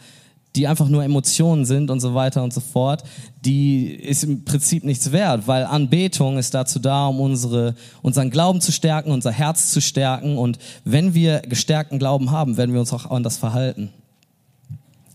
die 0.56 0.68
einfach 0.68 0.88
nur 0.88 1.04
Emotionen 1.04 1.66
sind 1.66 1.92
und 1.92 2.00
so 2.00 2.16
weiter 2.16 2.42
und 2.42 2.54
so 2.54 2.62
fort, 2.62 3.04
die 3.44 3.88
ist 3.88 4.24
im 4.24 4.46
Prinzip 4.46 4.86
nichts 4.86 5.12
wert, 5.12 5.48
weil 5.48 5.66
Anbetung 5.66 6.38
ist 6.38 6.54
dazu 6.54 6.80
da, 6.80 7.08
um 7.08 7.20
unsere, 7.20 7.76
unseren 8.02 8.32
Glauben 8.32 8.62
zu 8.62 8.72
stärken, 8.72 9.12
unser 9.12 9.32
Herz 9.32 9.72
zu 9.72 9.82
stärken. 9.82 10.38
Und 10.38 10.58
wenn 10.86 11.14
wir 11.14 11.42
gestärkten 11.42 12.00
Glauben 12.00 12.32
haben, 12.32 12.58
werden 12.58 12.74
wir 12.74 12.80
uns 12.80 12.94
auch 12.94 13.12
anders 13.12 13.38
verhalten. 13.38 13.92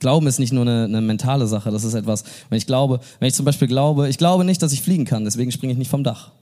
Glauben 0.00 0.26
ist 0.26 0.38
nicht 0.38 0.52
nur 0.52 0.62
eine, 0.62 0.84
eine 0.84 1.00
mentale 1.00 1.46
Sache, 1.46 1.70
das 1.70 1.84
ist 1.84 1.94
etwas, 1.94 2.24
wenn 2.48 2.58
ich 2.58 2.66
glaube, 2.66 3.00
wenn 3.18 3.28
ich 3.28 3.34
zum 3.34 3.44
Beispiel 3.44 3.68
glaube, 3.68 4.08
ich 4.08 4.18
glaube 4.18 4.44
nicht, 4.44 4.62
dass 4.62 4.72
ich 4.72 4.82
fliegen 4.82 5.04
kann, 5.04 5.24
deswegen 5.24 5.52
springe 5.52 5.72
ich 5.72 5.78
nicht 5.78 5.90
vom 5.90 6.02
Dach. 6.02 6.32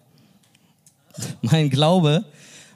Mein 1.42 1.68
Glaube, 1.68 2.24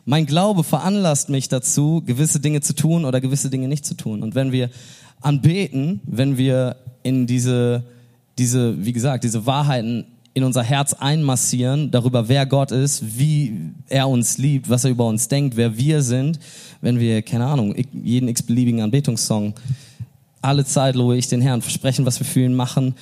mein 0.05 0.27
Glaube 0.27 0.65
veranlasst 0.65 1.29
mich 1.29 1.49
dazu, 1.49 2.03
gewisse 2.05 2.41
Dinge 2.41 2.61
zu 2.61 2.75
tun 2.75 3.05
oder 3.05 3.21
gewisse 3.21 3.51
Dinge 3.51 3.69
nicht 3.69 3.87
zu 3.87 3.95
tun. 3.95 4.23
Und 4.23 4.35
wenn 4.35 4.51
wir 4.51 4.69
anbeten, 5.21 6.01
wenn 6.05 6.37
wir 6.37 6.77
in 7.05 7.29
diese, 7.29 7.85
diese, 8.37 8.85
wie 8.85 8.93
gesagt, 8.93 9.23
diese 9.23 9.47
Wahrheiten 9.47 10.07
in 10.35 10.45
unser 10.45 10.63
Herz 10.63 10.95
einmassieren, 10.95 11.91
darüber, 11.91 12.29
wer 12.29 12.47
Gott 12.47 12.73
ist, 12.73 13.19
wie 13.19 13.73
er 13.89 14.09
uns 14.09 14.39
liebt, 14.39 14.71
was 14.71 14.85
er 14.85 14.91
über 14.91 15.07
uns 15.07 15.29
denkt, 15.29 15.57
wer 15.57 15.77
wir 15.77 16.03
sind, 16.03 16.39
wenn 16.81 16.99
wir, 16.99 17.23
keine 17.23 17.47
Ahnung, 17.47 17.75
jeden 17.93 18.29
x-beliebigen 18.29 18.81
Anbetungssong 18.81 19.55
alle 20.43 20.65
Zeit 20.65 20.97
lobe 20.97 21.17
ich 21.17 21.29
den 21.29 21.41
Herrn, 21.41 21.63
versprechen, 21.63 22.05
was 22.05 22.19
wir 22.19 22.27
für 22.27 22.41
ihn 22.45 22.55
machen. 22.55 22.97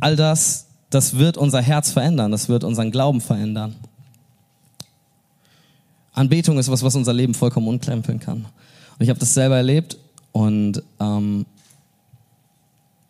All 0.00 0.16
das, 0.16 0.66
das 0.90 1.16
wird 1.16 1.36
unser 1.36 1.62
Herz 1.62 1.92
verändern, 1.92 2.32
das 2.32 2.48
wird 2.48 2.64
unseren 2.64 2.90
Glauben 2.90 3.20
verändern. 3.20 3.76
Anbetung 6.12 6.58
ist 6.58 6.70
was, 6.70 6.82
was 6.82 6.94
unser 6.94 7.12
Leben 7.12 7.34
vollkommen 7.34 7.68
umkrempeln 7.68 8.20
kann. 8.20 8.44
Und 8.44 9.00
ich 9.00 9.08
habe 9.08 9.18
das 9.18 9.32
selber 9.32 9.56
erlebt 9.56 9.96
und 10.32 10.82
ähm, 11.00 11.46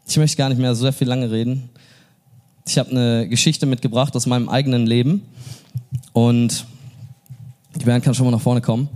ich 0.07 0.17
möchte 0.17 0.37
gar 0.37 0.51
nicht 0.51 0.59
mehr 0.59 0.75
so 0.75 0.83
sehr 0.83 0.93
viel 0.93 1.09
lange 1.09 1.31
reden. 1.31 1.71
Ich 2.67 2.79
habe 2.79 2.91
eine 2.91 3.29
Geschichte 3.29 3.67
mitgebracht 3.67 4.15
aus 4.17 4.27
meinem 4.27 4.49
eigenen 4.49 4.87
Leben 4.87 5.23
und 6.13 6.67
die 7.75 7.85
Band 7.85 8.05
kann 8.05 8.15
schon 8.15 8.27
mal 8.27 8.31
nach 8.31 8.41
vorne 8.41 8.61
kommen 8.61 8.89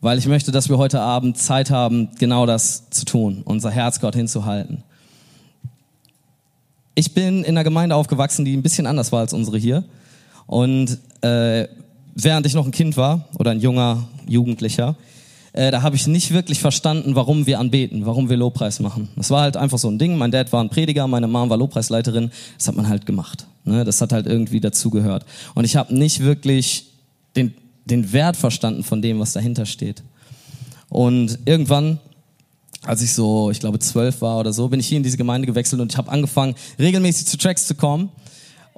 weil 0.00 0.18
ich 0.18 0.26
möchte, 0.26 0.52
dass 0.52 0.68
wir 0.68 0.78
heute 0.78 1.00
Abend 1.00 1.38
Zeit 1.38 1.70
haben, 1.70 2.08
genau 2.18 2.46
das 2.46 2.90
zu 2.90 3.04
tun, 3.04 3.42
unser 3.44 3.70
Herz 3.70 4.00
Gott 4.00 4.14
hinzuhalten. 4.14 4.82
Ich 6.94 7.14
bin 7.14 7.44
in 7.44 7.56
einer 7.56 7.64
Gemeinde 7.64 7.94
aufgewachsen, 7.94 8.44
die 8.44 8.56
ein 8.56 8.62
bisschen 8.62 8.86
anders 8.86 9.12
war 9.12 9.20
als 9.20 9.32
unsere 9.32 9.58
hier. 9.58 9.84
Und 10.46 10.98
äh, 11.20 11.68
während 12.14 12.46
ich 12.46 12.54
noch 12.54 12.66
ein 12.66 12.72
Kind 12.72 12.96
war 12.96 13.28
oder 13.38 13.52
ein 13.52 13.60
junger 13.60 14.08
Jugendlicher, 14.26 14.96
äh, 15.52 15.70
da 15.70 15.82
habe 15.82 15.96
ich 15.96 16.06
nicht 16.06 16.32
wirklich 16.32 16.60
verstanden, 16.60 17.14
warum 17.14 17.46
wir 17.46 17.58
anbeten, 17.58 18.06
warum 18.06 18.28
wir 18.28 18.36
Lobpreis 18.36 18.80
machen. 18.80 19.08
Das 19.16 19.30
war 19.30 19.42
halt 19.42 19.56
einfach 19.56 19.78
so 19.78 19.88
ein 19.88 19.98
Ding. 19.98 20.16
Mein 20.16 20.30
Dad 20.30 20.52
war 20.52 20.62
ein 20.62 20.70
Prediger, 20.70 21.06
meine 21.06 21.26
Mom 21.28 21.50
war 21.50 21.56
Lobpreisleiterin. 21.56 22.30
Das 22.56 22.68
hat 22.68 22.76
man 22.76 22.88
halt 22.88 23.06
gemacht. 23.06 23.46
Ne? 23.64 23.84
Das 23.84 24.00
hat 24.00 24.12
halt 24.12 24.26
irgendwie 24.26 24.60
dazugehört. 24.60 25.24
Und 25.54 25.64
ich 25.64 25.76
habe 25.76 25.94
nicht 25.94 26.20
wirklich 26.20 26.86
den 27.36 27.54
den 27.90 28.12
Wert 28.12 28.36
verstanden 28.36 28.84
von 28.84 29.02
dem, 29.02 29.18
was 29.18 29.32
dahinter 29.32 29.66
steht. 29.66 30.02
Und 30.88 31.38
irgendwann, 31.44 31.98
als 32.82 33.02
ich 33.02 33.12
so, 33.12 33.50
ich 33.50 33.60
glaube 33.60 33.78
zwölf 33.78 34.20
war 34.20 34.38
oder 34.38 34.52
so, 34.52 34.68
bin 34.68 34.80
ich 34.80 34.86
hier 34.86 34.96
in 34.96 35.02
diese 35.02 35.16
Gemeinde 35.16 35.46
gewechselt 35.46 35.80
und 35.80 35.92
ich 35.92 35.98
habe 35.98 36.10
angefangen, 36.10 36.54
regelmäßig 36.78 37.26
zu 37.26 37.36
Tracks 37.36 37.66
zu 37.66 37.74
kommen. 37.74 38.10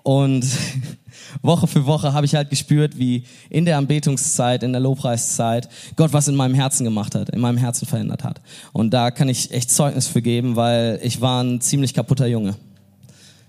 Und 0.03 0.47
Woche 1.43 1.67
für 1.67 1.87
Woche 1.87 2.13
habe 2.13 2.27
ich 2.27 2.35
halt 2.35 2.51
gespürt, 2.51 2.99
wie 2.99 3.25
in 3.51 3.65
der 3.65 3.79
Anbetungszeit, 3.79 4.63
in 4.63 4.73
der 4.73 4.81
Lobpreiszeit 4.81 5.69
Gott 5.97 6.13
was 6.13 6.29
in 6.29 6.35
meinem 6.35 6.55
Herzen 6.55 6.85
gemacht 6.85 7.15
hat, 7.15 7.29
in 7.31 7.41
meinem 7.41 7.59
Herzen 7.59 7.87
verändert 7.87 8.25
hat. 8.25 8.41
Und 8.73 8.91
da 8.91 9.11
kann 9.11 9.29
ich 9.29 9.53
echt 9.53 9.71
Zeugnis 9.71 10.07
für 10.07 10.23
geben, 10.23 10.57
weil 10.57 10.99
ich 11.03 11.21
war 11.21 11.43
ein 11.43 11.61
ziemlich 11.61 11.95
kaputter 11.95 12.27
Junge. 12.27 12.57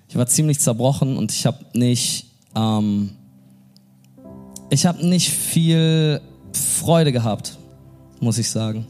Ich 0.10 0.18
war 0.18 0.28
ziemlich 0.28 0.60
zerbrochen 0.60 1.18
und 1.18 1.32
ich 1.32 1.46
habe 1.46 1.66
nicht 1.74 2.26
ähm, 2.56 3.12
ich 4.72 4.86
habe 4.86 5.06
nicht 5.06 5.30
viel 5.30 6.22
Freude 6.54 7.12
gehabt, 7.12 7.58
muss 8.20 8.38
ich 8.38 8.50
sagen. 8.50 8.88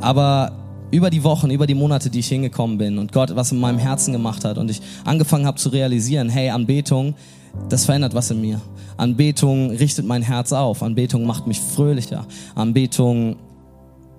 Aber 0.00 0.52
über 0.92 1.10
die 1.10 1.24
Wochen, 1.24 1.50
über 1.50 1.66
die 1.66 1.74
Monate, 1.74 2.08
die 2.08 2.20
ich 2.20 2.28
hingekommen 2.28 2.78
bin 2.78 2.98
und 2.98 3.12
Gott 3.12 3.34
was 3.34 3.50
in 3.50 3.58
meinem 3.58 3.78
Herzen 3.78 4.12
gemacht 4.12 4.44
hat 4.44 4.56
und 4.56 4.70
ich 4.70 4.80
angefangen 5.04 5.46
habe 5.46 5.58
zu 5.58 5.68
realisieren, 5.70 6.28
hey, 6.28 6.50
Anbetung, 6.50 7.14
das 7.68 7.84
verändert 7.84 8.14
was 8.14 8.30
in 8.30 8.40
mir. 8.40 8.60
Anbetung 8.96 9.70
richtet 9.70 10.06
mein 10.06 10.22
Herz 10.22 10.52
auf. 10.52 10.82
Anbetung 10.82 11.26
macht 11.26 11.48
mich 11.48 11.60
fröhlicher. 11.60 12.26
Anbetung 12.54 13.36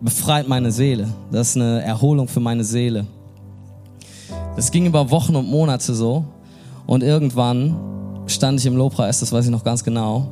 befreit 0.01 0.49
meine 0.49 0.71
Seele. 0.71 1.07
Das 1.31 1.49
ist 1.49 1.55
eine 1.55 1.81
Erholung 1.83 2.27
für 2.27 2.41
meine 2.41 2.65
Seele. 2.65 3.05
Das 4.57 4.71
ging 4.71 4.85
über 4.85 5.09
Wochen 5.09 5.37
und 5.37 5.47
Monate 5.49 5.95
so. 5.95 6.25
Und 6.85 7.01
irgendwann 7.01 7.77
stand 8.27 8.59
ich 8.59 8.65
im 8.65 8.75
Lobpreis, 8.75 9.21
das 9.21 9.31
weiß 9.31 9.45
ich 9.45 9.51
noch 9.51 9.63
ganz 9.63 9.83
genau. 9.83 10.27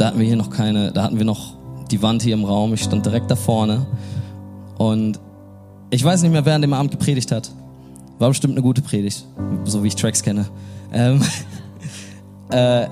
Da 0.00 0.06
hatten 0.06 0.18
wir 0.18 0.26
hier 0.26 0.36
noch 0.36 0.48
keine, 0.48 0.92
da 0.92 1.02
hatten 1.02 1.18
wir 1.18 1.26
noch 1.26 1.58
die 1.90 2.00
Wand 2.00 2.22
hier 2.22 2.32
im 2.32 2.46
Raum. 2.46 2.72
Ich 2.72 2.82
stand 2.82 3.04
direkt 3.04 3.30
da 3.30 3.36
vorne. 3.36 3.86
Und 4.78 5.20
ich 5.90 6.02
weiß 6.02 6.22
nicht 6.22 6.32
mehr, 6.32 6.46
wer 6.46 6.54
an 6.54 6.62
dem 6.62 6.72
Abend 6.72 6.90
gepredigt 6.90 7.30
hat. 7.30 7.50
War 8.18 8.28
bestimmt 8.28 8.54
eine 8.54 8.62
gute 8.62 8.80
Predigt, 8.80 9.26
so 9.66 9.84
wie 9.84 9.88
ich 9.88 9.96
Tracks 9.96 10.22
kenne. 10.22 10.46
Ähm, 10.90 11.20
äh, 12.50 12.86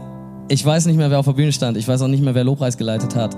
ich 0.49 0.63
weiß 0.63 0.85
nicht 0.85 0.97
mehr, 0.97 1.11
wer 1.11 1.19
auf 1.19 1.25
der 1.25 1.33
Bühne 1.33 1.51
stand. 1.51 1.79
Ich 1.79 1.89
weiß 1.89 2.03
auch 2.03 2.09
nicht 2.09 2.23
mehr, 2.23 2.35
wer 2.35 2.45
Lobpreis 2.45 2.77
geleitet 2.77 3.17
hat. 3.17 3.35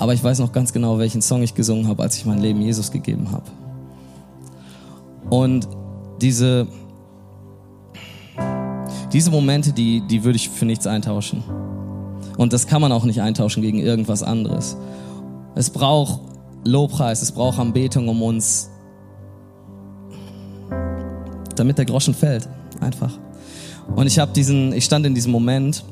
Aber 0.00 0.12
ich 0.12 0.24
weiß 0.24 0.40
noch 0.40 0.50
ganz 0.50 0.72
genau, 0.72 0.98
welchen 0.98 1.22
Song 1.22 1.44
ich 1.44 1.54
gesungen 1.54 1.86
habe, 1.86 2.02
als 2.02 2.16
ich 2.16 2.26
mein 2.26 2.38
Leben 2.38 2.60
Jesus 2.60 2.90
gegeben 2.90 3.30
habe. 3.30 3.46
Und 5.30 5.68
diese, 6.20 6.66
diese 9.12 9.30
Momente, 9.30 9.72
die, 9.72 10.04
die 10.08 10.24
würde 10.24 10.34
ich 10.34 10.48
für 10.48 10.66
nichts 10.66 10.88
eintauschen. 10.88 11.44
Und 12.36 12.52
das 12.52 12.66
kann 12.66 12.80
man 12.80 12.92
auch 12.92 13.04
nicht 13.04 13.20
eintauschen 13.20 13.62
gegen 13.62 13.78
irgendwas 13.78 14.22
anderes. 14.22 14.76
Es 15.54 15.70
braucht 15.70 16.20
Lobpreis, 16.64 17.22
es 17.22 17.32
braucht 17.32 17.58
Anbetung, 17.58 18.08
um 18.08 18.22
uns, 18.22 18.70
damit 21.54 21.78
der 21.78 21.84
Groschen 21.84 22.14
fällt, 22.14 22.48
einfach. 22.80 23.18
Und 23.94 24.06
ich 24.06 24.18
habe 24.18 24.32
diesen, 24.32 24.72
ich 24.72 24.84
stand 24.84 25.06
in 25.06 25.14
diesem 25.14 25.32
Moment 25.32 25.84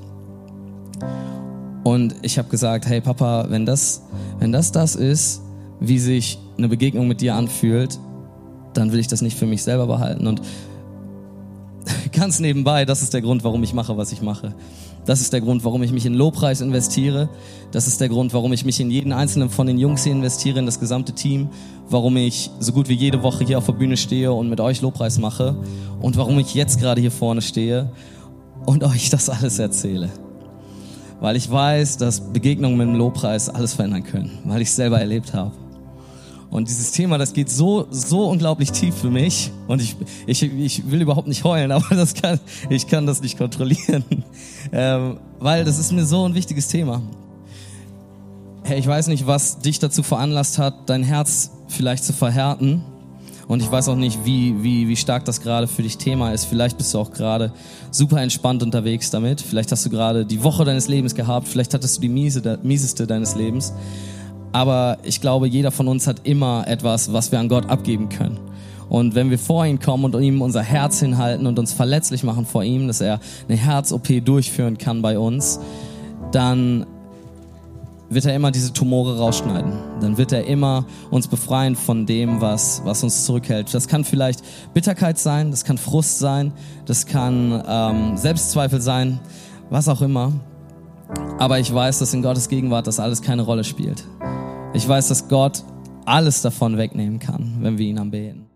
und 1.85 2.15
ich 2.23 2.39
habe 2.39 2.49
gesagt, 2.49 2.87
hey 2.87 3.01
Papa, 3.01 3.47
wenn 3.49 3.65
das, 3.65 4.03
wenn 4.39 4.53
das 4.53 4.73
das 4.73 4.97
ist, 4.97 5.43
wie 5.81 5.99
sich 5.99 6.39
eine 6.59 6.69
Begegnung 6.69 7.09
mit 7.09 7.21
dir 7.21 7.35
anfühlt, 7.35 7.99
dann 8.73 8.93
will 8.93 8.99
ich 8.99 9.07
das 9.07 9.23
nicht 9.23 9.39
für 9.39 9.47
mich 9.47 9.63
selber 9.63 9.87
behalten. 9.87 10.27
Und 10.27 10.43
ganz 12.13 12.41
nebenbei, 12.41 12.85
das 12.85 13.03
ist 13.03 13.15
der 13.15 13.23
Grund, 13.23 13.45
warum 13.45 13.63
ich 13.63 13.75
mache, 13.75 13.97
was 13.97 14.13
ich 14.13 14.23
mache. 14.23 14.55
Das 15.05 15.21
ist 15.21 15.33
der 15.33 15.41
Grund, 15.41 15.65
warum 15.65 15.83
ich 15.83 15.93
mich 15.93 16.07
in 16.07 16.15
Lobpreis 16.15 16.61
investiere. 16.61 17.29
Das 17.73 17.87
ist 17.87 18.01
der 18.01 18.09
Grund, 18.09 18.33
warum 18.33 18.53
ich 18.53 18.65
mich 18.65 18.81
in 18.81 18.91
jeden 18.91 19.13
einzelnen 19.13 19.51
von 19.51 19.67
den 19.67 19.79
Jungs 19.79 20.05
hier 20.05 20.13
investiere, 20.13 20.59
in 20.59 20.67
das 20.67 20.81
gesamte 20.81 21.13
Team. 21.13 21.49
Warum 21.91 22.17
ich 22.17 22.51
so 22.59 22.73
gut 22.73 22.89
wie 22.89 22.95
jede 22.95 23.23
Woche 23.23 23.45
hier 23.45 23.59
auf 23.59 23.67
der 23.67 23.75
Bühne 23.75 23.97
stehe 23.97 24.33
und 24.33 24.49
mit 24.49 24.61
euch 24.61 24.81
Lobpreis 24.81 25.19
mache. 25.19 25.57
Und 26.01 26.17
warum 26.17 26.39
ich 26.39 26.55
jetzt 26.55 26.81
gerade 26.81 27.01
hier 27.01 27.11
vorne 27.11 27.43
stehe 27.43 27.91
und 28.65 28.83
euch 28.85 29.11
das 29.11 29.29
alles 29.29 29.59
erzähle. 29.59 30.09
Weil 31.21 31.37
ich 31.37 31.51
weiß, 31.51 31.99
dass 31.99 32.33
Begegnungen 32.33 32.79
mit 32.79 32.89
dem 32.89 32.97
Lobpreis 32.97 33.49
alles 33.49 33.75
verändern 33.75 34.05
können. 34.05 34.39
Weil 34.45 34.63
ich 34.63 34.69
es 34.69 34.77
selber 34.77 35.01
erlebt 35.01 35.35
habe. 35.35 35.53
Und 36.55 36.69
dieses 36.69 36.93
Thema, 36.93 37.19
das 37.19 37.33
geht 37.33 37.51
so, 37.51 37.89
so 37.91 38.29
unglaublich 38.29 38.71
tief 38.71 38.95
für 38.95 39.11
mich. 39.11 39.51
Und 39.67 39.83
ich, 39.83 39.97
ich, 40.25 40.41
ich 40.45 40.89
will 40.89 41.03
überhaupt 41.03 41.27
nicht 41.27 41.43
heulen, 41.43 41.73
aber 41.73 41.97
das 41.97 42.15
kann, 42.15 42.39
ich 42.71 42.87
kann 42.87 43.07
das 43.07 43.21
nicht 43.21 43.37
kontrollieren. 43.37 44.05
Ähm, 44.71 45.19
weil 45.41 45.65
das 45.65 45.81
ist 45.81 45.91
mir 45.91 46.07
so 46.07 46.25
ein 46.25 46.37
wichtiges 46.37 46.69
Thema. 46.69 47.03
Hey, 48.63 48.79
ich 48.79 48.87
weiß 48.87 49.09
nicht, 49.09 49.27
was 49.27 49.59
dich 49.59 49.81
dazu 49.81 50.05
veranlasst 50.05 50.59
hat, 50.59 50.89
dein 50.89 51.03
Herz 51.03 51.51
vielleicht 51.67 52.05
zu 52.05 52.13
verhärten. 52.13 52.85
Und 53.49 53.61
ich 53.61 53.69
weiß 53.69 53.89
auch 53.89 53.97
nicht, 53.97 54.25
wie, 54.25 54.63
wie, 54.63 54.87
wie 54.87 54.97
stark 54.97 55.25
das 55.25 55.41
gerade 55.41 55.67
für 55.67 55.83
dich 55.83 55.99
Thema 55.99 56.31
ist. 56.31 56.45
Vielleicht 56.45 56.79
bist 56.79 56.95
du 56.95 57.01
auch 57.01 57.11
gerade 57.11 57.53
super 57.91 58.23
entspannt 58.23 58.63
unterwegs 58.63 59.11
damit. 59.11 59.41
Vielleicht 59.41 59.73
hast 59.73 59.85
du 59.87 59.91
gerade 59.91 60.25
die 60.25 60.45
Woche 60.45 60.65
deines 60.65 60.87
Lebens 60.87 61.17
gehabt. 61.17 61.49
Vielleicht 61.49 61.75
hattest 61.75 61.97
du 61.97 62.03
die 62.03 62.09
miese, 62.09 62.61
mieseste 62.63 63.09
deines 63.09 63.35
Lebens. 63.35 63.73
Aber 64.55 64.99
ich 65.03 65.21
glaube, 65.21 65.49
jeder 65.49 65.73
von 65.73 65.89
uns 65.89 66.07
hat 66.07 66.21
immer 66.23 66.69
etwas, 66.69 67.13
was 67.13 67.33
wir 67.33 67.41
an 67.41 67.49
Gott 67.49 67.69
abgeben 67.69 68.09
können. 68.09 68.39
Und 68.89 69.17
wenn 69.17 69.29
wir 69.29 69.39
vor 69.39 69.67
ihn 69.67 69.81
kommen 69.81 70.05
und 70.05 70.23
ihm 70.23 70.43
unser 70.43 70.63
Herz 70.63 71.01
hinhalten 71.01 71.49
und 71.49 71.59
uns 71.59 71.73
verletzlich 71.73 72.23
machen 72.23 72.47
vor 72.47 72.63
ihm, 72.63 72.87
dass 72.87 73.01
er 73.01 73.19
eine 73.49 73.59
Herz-OP 73.59 74.25
durchführen 74.25 74.79
kann 74.79 75.03
bei 75.03 75.19
uns, 75.19 75.59
dann 76.31 76.87
wird 78.09 78.27
er 78.27 78.37
immer 78.37 78.53
diese 78.53 78.73
Tumore 78.73 79.19
rausschneiden. 79.19 79.73
Dann 80.01 80.19
wird 80.19 80.31
er 80.31 80.47
immer 80.47 80.87
uns 81.11 81.27
befreien 81.27 81.75
von 81.75 82.07
dem, 82.07 82.41
was, 82.41 82.81
was 82.85 83.03
uns 83.03 83.25
zurückhält. 83.25 83.75
Das 83.75 83.89
kann 83.89 84.05
vielleicht 84.05 84.45
Bitterkeit 84.73 85.19
sein, 85.19 85.51
das 85.51 85.65
kann 85.65 85.79
Frust 85.79 86.21
sein, 86.21 86.53
das 86.87 87.07
kann 87.07 87.61
ähm, 87.67 88.17
Selbstzweifel 88.17 88.81
sein, 88.81 89.19
was 89.69 89.89
auch 89.89 90.01
immer. 90.01 90.33
Aber 91.41 91.59
ich 91.59 91.75
weiß, 91.75 91.99
dass 91.99 92.15
in 92.15 92.23
Gottes 92.23 92.49
Gegenwart 92.49 92.87
das 92.87 93.01
alles 93.01 93.21
keine 93.21 93.43
Rolle 93.43 93.65
spielt. 93.65 94.05
Ich 94.75 94.88
weiß, 94.88 95.07
dass 95.07 95.28
Gott 95.28 95.62
alles 96.04 96.43
davon 96.43 96.76
wegnehmen 96.76 97.21
kann, 97.21 97.59
wenn 97.61 97.78
wir 97.78 97.87
ihn 97.87 97.99
anbeten. 97.99 98.46